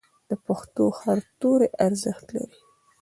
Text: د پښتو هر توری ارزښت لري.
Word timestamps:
د 0.29 0.31
پښتو 0.45 0.83
هر 0.99 1.17
توری 1.39 1.67
ارزښت 1.85 2.25
لري. 2.35 2.57